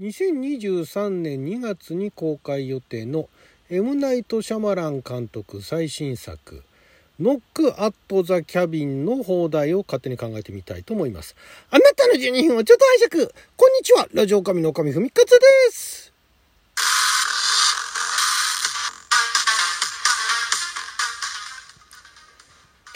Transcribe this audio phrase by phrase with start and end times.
[0.00, 3.28] 2023年2月に公開予定の
[3.70, 6.64] M ナイト・シャマラン監督最新作
[7.20, 11.36] ノック・アット・ザ・キャビンの放題を勝手に考えてみたいと思います。
[11.70, 15.36] あなたの12分をちょっと拝借こんにちはラジオ神の神ふみかつで
[15.70, 16.12] す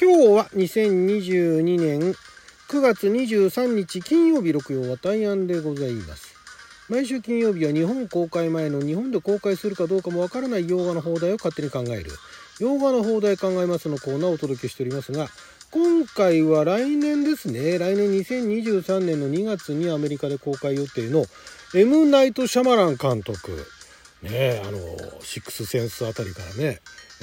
[0.00, 2.16] 今日は2022年
[2.68, 6.27] 9月23日金曜日六曜は大安でございます。
[6.88, 12.10] 毎週金曜日は日本公開前の日本で公開するかどうかもわからない洋画の放題を勝手に考える。
[12.60, 15.28] 洋画の放題考えますのコーナーをお届けしておりますが
[15.70, 17.78] 今回は来年ですね。
[17.78, 21.26] 来年2023年の2月にアメリカで公開予定の
[21.74, 22.06] M.
[22.06, 23.66] ナイト・シャマラン監督。
[24.22, 24.78] ねあの
[25.20, 26.80] シックスセンスあたりからね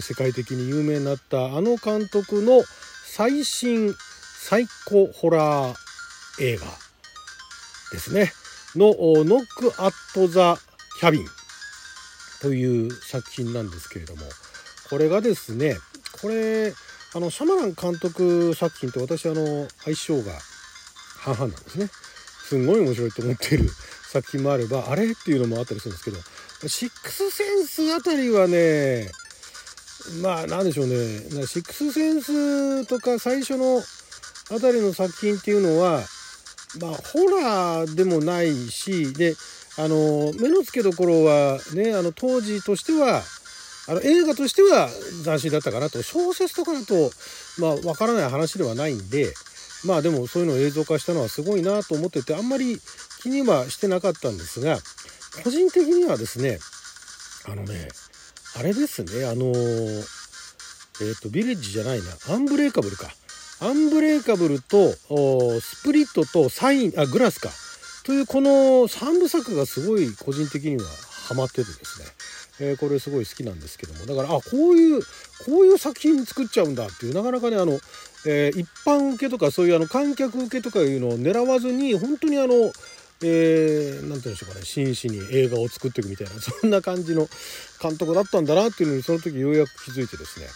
[0.00, 2.62] 世界的に有名になったあの監督の
[3.04, 3.92] 最新
[4.38, 5.76] サイコホラー
[6.40, 6.66] 映画
[7.90, 8.30] ですね。
[8.76, 8.94] の
[9.24, 10.56] ノック・アット・ザ・
[11.00, 11.26] キャビン
[12.42, 14.22] という作品なんですけれども
[14.90, 15.76] これがですね
[16.20, 16.72] これ
[17.14, 20.32] あのシャマラン監督作品って私あの相性が
[21.18, 21.88] 半々なんですね。
[22.48, 23.68] すんごい面白いと思っている
[24.12, 29.10] 作品もあればあれっていうのもあったりするんですけどシックスセンスあたりはね
[30.22, 30.94] まあなんでしょうね。
[31.46, 33.82] シックスセンスとか最初の
[34.56, 36.02] あたりの作品っていうのは
[36.80, 39.34] まあ、ホラーでもないしで
[39.78, 43.22] あの目の付けどころはねあの当時としては
[43.88, 44.88] あの映画としては
[45.24, 46.02] 斬新だったかなと。
[46.02, 47.10] 小説とかだと
[47.58, 49.32] まあ分からない話ではないんで
[49.84, 52.78] まあでもそういうのを映像化したのはすごいなと思っててあんまり
[53.22, 54.78] 気にはしてなかったんですが
[55.44, 56.58] 個人的にはですね
[57.48, 57.88] あのね
[58.58, 63.08] あれですねあのえっ、ー、とビレッジじゃないなアンブレイカブルか。
[63.60, 64.92] アンブレイカブルと
[65.60, 67.50] スプリットとサインあグラスか。
[68.04, 68.50] というこの
[68.86, 70.84] 3部作がすごい個人的には
[71.28, 72.00] ハマっててです
[72.60, 74.06] ね、えー、これすごい好きなんですけども。
[74.06, 75.02] だからあこういう
[75.44, 77.80] こういう作品作っちゃうんだっていうなかなかねあの、
[78.26, 82.70] えー、一般受けとかそういうあの観客受けとかいうのを狙わずに本当にあの
[83.22, 84.64] えー、て言うんでしょうかね。
[84.64, 87.26] 真摯に映画を作っていくみたいなそんな感じの
[87.80, 90.46] 監督だったんだなっていうのにその時ようやく気づいてですね。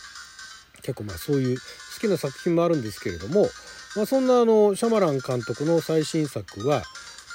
[0.80, 1.62] 結構まあそういう好
[2.00, 3.48] きな作品もあるんですけれども、
[3.96, 6.82] まあ、そんなあのシャマラン監督の最新作は、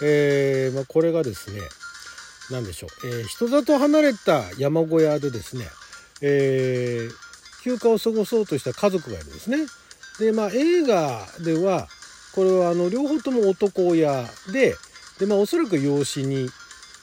[0.03, 1.61] えーまあ、これがですね
[2.51, 5.65] 何でしょう、えー、人里離れた山小屋でですね、
[6.21, 9.57] えー、休暇を過ごそうとした家族がいるんですね。
[10.19, 11.87] でまあ映画では
[12.33, 14.75] これはあの両方とも男親で
[15.19, 16.49] で、まあ、おそらく養子に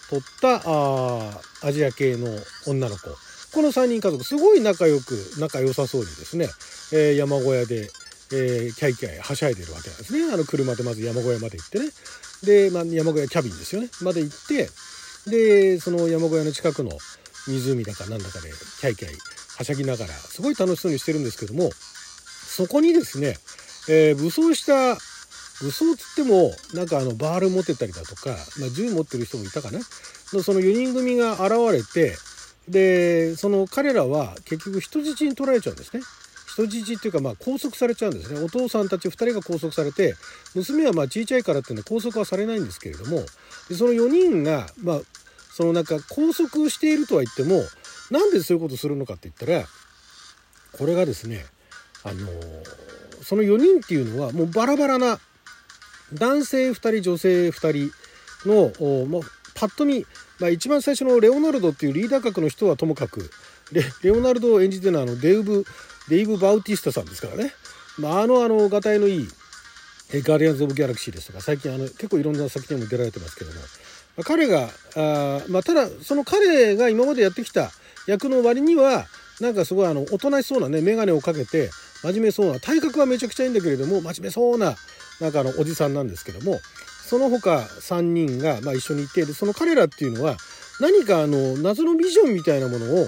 [0.09, 2.28] 取ったあアジア系の
[2.66, 3.09] 女の子
[3.53, 6.47] この3人家族すごい仲良く仲良さそうにですね、
[6.93, 7.91] えー、山小屋で、
[8.33, 10.33] えー、キャイキャイはしゃいでるわけなんですね。
[10.33, 11.87] あの車でまず山小屋まで行ってね。
[12.43, 13.89] で、まあ、山小屋キャビンですよね。
[14.01, 14.69] まで行って
[15.31, 16.91] でその山小屋の近くの
[17.47, 19.17] 湖だかなんだかでキャイキャイ
[19.59, 23.37] はしゃぎながらすごい楽しそうにしてるんですけどもそこにですね、
[23.89, 24.97] えー、武装した
[25.61, 29.79] 武装つってもなんかあのバール持ってたりだとか、まあ、銃持ってる人もいたかな。
[30.33, 32.17] のその4人組が現れて
[32.69, 36.03] でその彼らは結局人質に取られちゃうんですね。
[36.55, 38.41] 人質っていうかまあ拘束されちゃうんですね。
[38.41, 40.15] お父さんたち2人が拘束されて
[40.55, 43.22] 娘はまあ小さいからっていうんで拘束はされないんですけれども
[43.69, 45.01] でその4人がまあ
[45.53, 47.62] そのなんか拘束しているとは言っても
[48.11, 49.67] なんでそういうことするのかって言ったら
[50.72, 51.45] これがですね
[52.05, 52.27] あの
[53.22, 55.19] その4人っていうのはもうバラバラな
[56.15, 59.22] 男性2人女性2人の、まあ、
[59.62, 60.05] パッと見
[60.41, 63.31] まあ、一番最初のレオナルドっていうリーダー格の人はともかく
[63.71, 65.65] レレオナルドを演じてるのはあのデイブ・
[66.09, 67.53] デイブ・バウティスタさんですからね、
[67.97, 69.28] まあ、あのあのがたいのいい
[70.15, 77.71] ガーディアンズ・オブ・ギャラクシーですとか最近あの結構いろんな作品も出られてますけども、まあ、彼があ、まあ、ただその彼が今までやってきた
[78.09, 79.06] 役の割には
[79.41, 81.71] なんかすごいあのおとなしそうなね眼鏡をかけて
[82.03, 84.75] 真面目そうな体格はめちゃくちゃいいんだけれども真面目そうな
[85.21, 86.59] なんかあのおじさんなんですけども。
[87.12, 90.39] その他3人が、まあ、一緒にいてでその彼らっていうのは
[90.81, 93.07] 何かあの謎のビジョンみたいなものを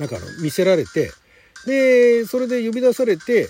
[0.00, 1.12] なんかあの見せられて
[1.66, 3.48] でそれで呼び出されて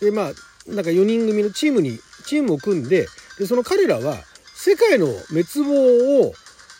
[0.00, 0.32] でまあ
[0.66, 3.06] なんか4人組のチームにチームを組んで
[3.38, 4.16] でその彼らは
[4.56, 6.34] 世界の滅亡を、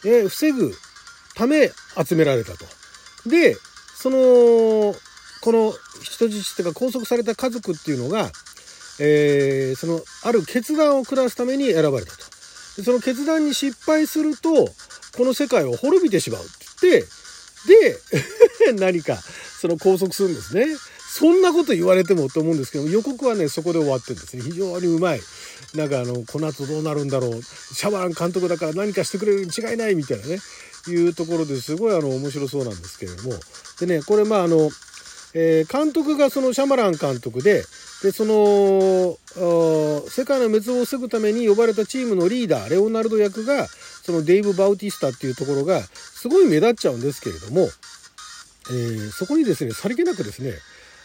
[0.04, 0.74] え防ぐ
[1.36, 1.70] ため
[2.04, 2.64] 集められたと。
[3.30, 3.54] で
[3.94, 4.16] その
[5.42, 8.32] この人質というか拘束された家族っていうのが
[9.00, 12.18] えー、そのある決断を下すために選ばれたと。
[12.76, 14.68] でその決断に失敗すると
[15.16, 16.44] この世界を滅びてしまうっ
[16.80, 19.16] て言ってで 何か
[19.60, 20.66] その拘束するんですね。
[21.12, 24.42] そんなこと言われてもと思うんですけど予告はねそこで終わってるんですね。
[24.42, 25.20] 非常にうまい。
[25.74, 27.42] なんかあのこの後どうなるんだろう。
[27.42, 30.38] シャバラン監督だから何かしてくれるに違いないみたいなね。
[30.88, 33.34] いうところですごいあの面白そうなんですけれども。
[33.80, 34.70] でねこれまああの、
[35.34, 37.64] えー、監督がそのシャマラン監督で
[38.02, 39.18] でその
[40.08, 47.68] 世界の滅亡を防ぐために呼ばれたチームのリーダーレオナルド役がそのデイブ・バウティスタっていうところがすごい目立っちゃうんですけれども、
[48.70, 50.52] えー、そこにですねさりげなくですね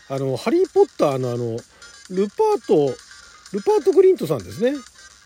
[0.10, 1.58] あのハリー・ポッターのあの
[2.10, 2.96] ルパート
[3.54, 4.74] ルパート・グリントさんですね。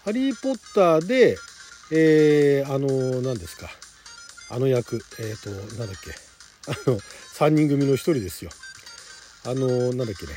[0.05, 1.37] ハリー・ポッターで
[1.91, 3.67] えー、あの何ですか。
[4.51, 6.11] あの役えっ、ー、となんだっけ。
[6.67, 8.51] あの3人組の1人ですよ。
[9.45, 10.33] あのなんだっけね。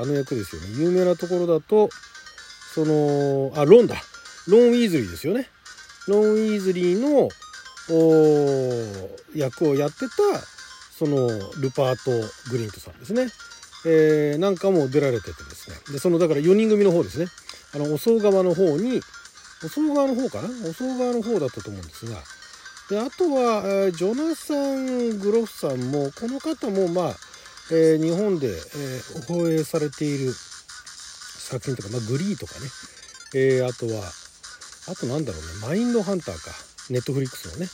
[0.00, 0.68] あの役ですよね。
[0.78, 1.90] 有名なところだと
[2.74, 3.96] そのあロンだ。
[4.48, 5.48] ロン・ウィーズリーですよね。
[6.08, 7.28] ロン・ウィーズリーの
[9.34, 10.12] 役をやってた
[10.96, 11.28] その
[11.60, 12.10] ルパート・
[12.50, 13.28] グリントさんですね、
[13.86, 15.76] えー、なんかも出られててですね。
[15.92, 17.26] でそのだから4人組の方ですね。
[17.74, 19.00] あのお総側の方に
[19.64, 20.48] お総側の方かな？
[20.68, 22.18] お総側の方だったと思うんですが。
[22.90, 27.16] であとは、えー、ジョナサン・グロフさんもこの方もまあ
[27.72, 32.66] えー、日本で、えー、放映されている作品とか、まあ、グリーとかね、
[33.34, 34.02] えー、あとは
[34.88, 35.48] あとなんだろうね。
[35.66, 36.50] マインドハンターか。
[36.90, 37.68] ネットフリックスのね。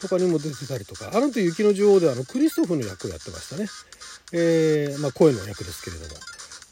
[0.00, 1.10] とかにも出てたりとか。
[1.14, 3.68] あのと雪の女王であのクリストフの役をやってましたね、
[4.32, 6.14] え、まあ、声の役ですけれども。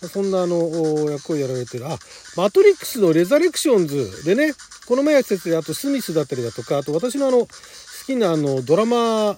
[0.09, 1.87] そんなあの役をやられてる。
[1.87, 1.99] あ
[2.37, 4.55] マトリックスのレザレクションズでね。
[4.87, 7.49] この前やってたあとスミスだったりだとかあと私のあの好
[8.07, 9.37] きなあのドラマ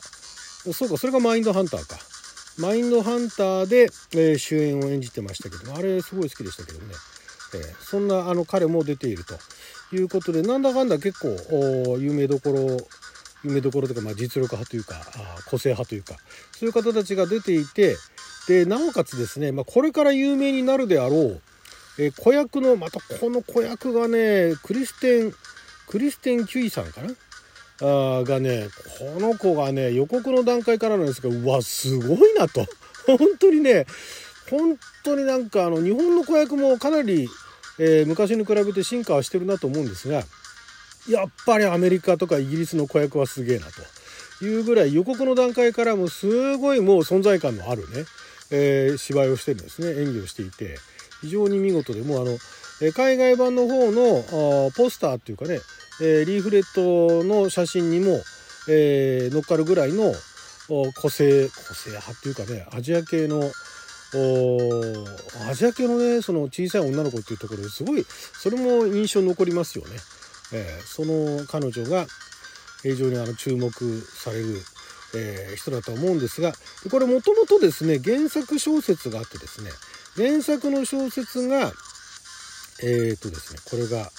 [0.73, 2.12] そうかそれがマインドハンターか。
[2.58, 6.87] マインドハンターで、えー、主演を演じてましたけどもあれすごい好きでしたけどね、
[7.54, 9.34] えー、そんなあの彼も出ていると
[9.94, 12.76] いうことでなんだかんだ結構有名どころ
[13.44, 16.16] 有名どころというか、まあ、実力派というかあ個性派というか
[16.52, 17.96] そういう方たちが出ていて
[18.49, 21.43] でなおかつですね、まあ、これから有名になるであろう、
[21.98, 25.32] えー、子役のまたこの子役がねクリステン
[25.88, 27.08] クリステン・キュイさんかな
[27.82, 28.69] あがね
[28.99, 32.67] この子がね予告の段階からなんですけどうわすごいなと。
[33.06, 33.87] 本当にね
[34.49, 37.29] 本当になんかあの日本の子役もかなり、
[37.79, 40.23] えー、昔に比べて進化はしてるなと思うんですが
[41.08, 43.82] やっぱりアメリカとかイギリスの子役はすげえなと。
[44.44, 48.05] いうぐらい予告の段階からもすごいもう存在感のあるね、
[48.50, 50.02] えー、芝居をしてるんですね。
[50.02, 50.79] 演技をしていて。
[51.23, 52.37] 非常に見事でもうあの
[52.93, 55.61] 海外版の方のポスターっていうかね
[56.02, 58.20] え、リーフレットの写真にも、
[58.69, 60.14] え、乗っかるぐらいの
[60.94, 63.50] 個性個性派っていうかねアジア系の
[65.50, 69.96] アジア系のねその小さい女の子っていうところですごいそれも印象に残りますよね。
[70.54, 72.06] えー、その彼女が
[72.82, 73.70] 非常にあの注目
[74.02, 74.60] される、
[75.14, 76.52] えー、人だと思うんですが
[76.90, 79.70] これもともとですね原作小説があってですね
[80.14, 81.72] 原作の小説が
[82.82, 84.10] えっ、ー、とですねこれが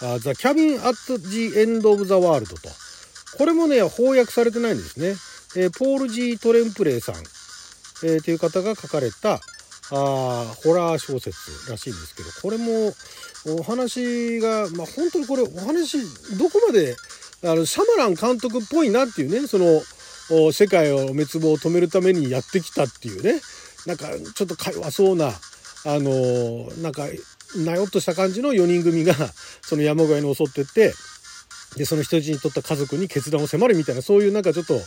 [0.00, 2.70] The Cabin at the End of the World と。
[3.38, 5.16] これもね、翻訳されてないんですね。
[5.56, 7.14] えー、ポール・ジー・トレンプレイさん、
[8.04, 9.40] えー、という方が書かれた
[9.90, 12.92] あホラー小説らしいんですけど、これも
[13.58, 15.98] お話が、まあ、本当にこれお話、
[16.36, 16.96] どこまで
[17.44, 19.82] あのシャマラン監督っぽいなっていうね、その
[20.52, 23.40] 世界を滅亡を止めるためにやってきたっていうね、
[23.86, 25.32] なんかちょっとか弱そうな、あ
[25.86, 27.06] のなんか
[27.64, 29.14] なよっとした感じの4人組が
[29.62, 30.94] その山小屋に襲ってって
[31.76, 34.80] でその人質に取った家族に決断を迫るみたいなそういうなんかちょっと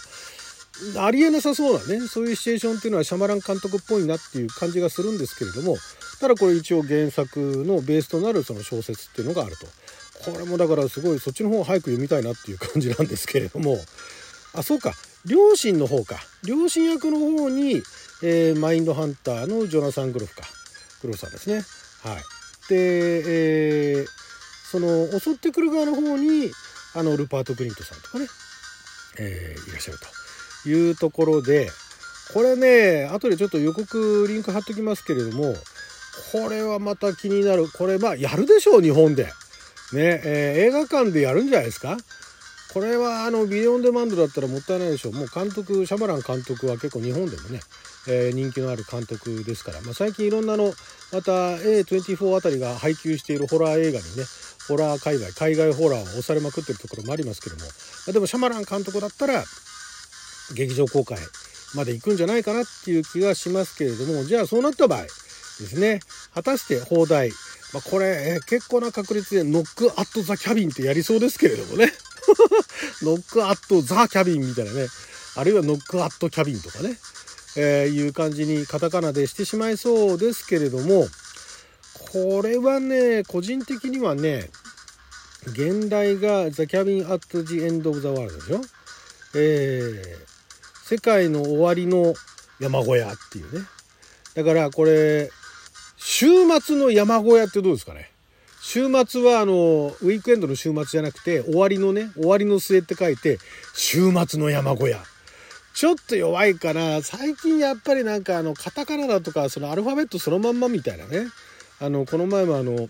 [0.97, 2.07] ありえなさそうなね。
[2.07, 5.75] そういうシチュエーションっていうのはシャマラン監督っぽいなっていう感じがするんですけれども
[6.21, 9.67] ただこれ一応原作のベースとなるその小説っていうのがあると。
[10.31, 13.79] これもだからすごいそっちの方を早く読みたいなっていう感じなんですけれども。
[14.53, 14.93] あそうか。
[15.25, 16.17] 両親の方か。
[16.45, 17.81] 両親役の方に、
[18.23, 20.43] えー、マインドハンターのジョナサン・グロフか。
[21.01, 21.61] グロフさんですね。
[22.03, 22.23] はい、
[22.75, 24.07] えー、
[24.71, 26.51] その襲ってくる側の方に
[26.95, 28.27] あのルパート・グリントさんとかね、
[29.19, 29.97] えー、いらっしゃる
[30.63, 31.69] というところで
[32.33, 35.53] これね後でちょっと予告リンク貼っときますけれども
[36.31, 39.25] これはまた気になるこれまあやるでしょう日本で。
[39.91, 41.97] ねえー、映画館でやるんじゃないですか？
[42.73, 45.13] これはあのビデオンデマンドだったらもったいないでしょう。
[45.13, 47.59] もう監督シャマラン監督は結構日本でもね
[48.07, 50.73] えー、人気のある監督ですから、まあ、最近いろんなの
[51.11, 54.23] また A24 あたりが配給しているホラー映画にね
[54.67, 57.67] ホラー海外海外ホラーを押されまくってるところもありますけども、ま
[58.09, 59.43] あ、でもシャマラン監督だったら
[60.55, 61.17] 劇場公開
[61.75, 64.23] まで行くんじゃないかなっていう気がしますけれども。
[64.23, 65.99] じゃあそうなった場合ですね。
[66.33, 67.29] 果たして放題、
[67.73, 71.91] まあ、これ、えー、結構な確率でノックアットザキャビンってやりそうですけれどもね。
[73.03, 74.87] ノックアットザキャビンみたいなね。
[75.35, 76.97] あるいはノックアットキャビンとかね。
[77.57, 81.07] えー、いう感じにカタカナでしてしまいそうですけれども、
[82.11, 84.49] これはね、個人的にはね、
[85.45, 88.61] 現代が The Cabin at the End of the World でしょ？
[89.35, 92.13] えー、世界の終わりの
[92.59, 93.65] 山小屋っていうね。
[94.35, 95.31] だからこれ、
[95.97, 96.27] 週
[96.61, 98.11] 末の山小屋ってどうですかね？
[98.71, 103.39] 週末はあの、ウィークエンドの週末じゃなくて、終わりのね、終わりの末って書いて、
[103.73, 104.99] 週末の山小屋。
[105.73, 107.01] ちょっと弱いかな。
[107.01, 111.25] 最近やっぱりなんかあの、カタカナだとか、そのアルファベットそのまんまみたいなね。
[111.79, 112.87] あの、この前もあの、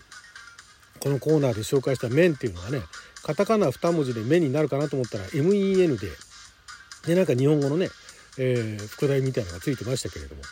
[0.98, 2.82] このコーナーで紹介した面っていうのがね、
[3.22, 6.08] カタカナ2文字で面になるかなと思ったら MEN で、
[7.06, 7.88] で、なんか日本語のね、
[8.36, 10.42] えー、副題みたいなのがついてましたけれども。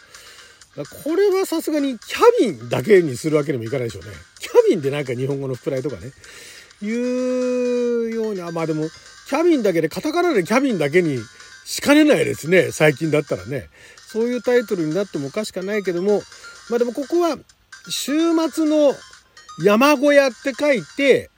[1.04, 4.10] これはさすがにキャビンだけにするわけにもいかないでしょうね。
[4.68, 6.12] ビンでなんか日本語の副題とかね、
[6.82, 8.88] いうように、あ、まあでも、
[9.28, 11.18] キャビンだけで、カタカナでキャビンだけに
[11.64, 12.70] しかねないですね。
[12.72, 13.68] 最近だったらね。
[14.10, 16.22] そういうタイトルになってもおかしくないけども、
[16.70, 17.36] まあでもここは、
[17.90, 18.12] 週
[18.50, 18.94] 末の
[19.62, 21.30] 山小屋って書いて、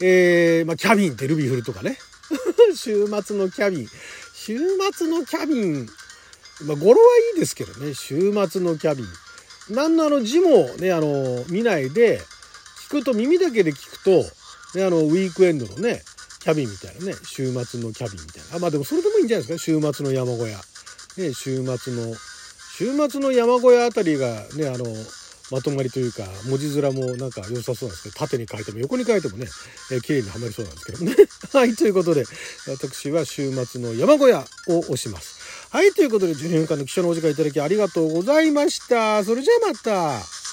[0.00, 1.98] えー、まあキャビンってルビーフルとかね。
[2.74, 3.88] 週末のキャビン。
[4.32, 4.58] 週
[4.92, 5.88] 末のキャビン、
[6.66, 9.06] まあ、語呂はいいですけどね、週末のキャビン。
[9.70, 12.20] 何のあの字もね、あの、見ないで、
[12.88, 14.10] 聞くと耳だけで聞くと、
[14.78, 16.02] ね、あの、ウィークエンドのね、
[16.40, 18.56] キャビンみたいなね、週末のキャビンみたいな。
[18.56, 20.58] あ、まあでもそれでもいいんじゃないですか、週末の山小屋。
[21.16, 22.14] ね、週末の、
[22.76, 24.84] 週末の山小屋あたりがね、あの、
[25.50, 29.46] まとまりというか、文字面もなんか良さそうなんですけど、縦に書いても横に書いてもね、
[29.92, 31.14] えー、綺麗にはまりそうなんですけどね。
[31.52, 32.24] はい、ということで、
[32.66, 35.38] 私は週末の山小屋を押します。
[35.70, 39.24] はい、ということで12分間の貴重なお時間いただきありがとうございました。
[39.24, 40.43] それじゃあまた。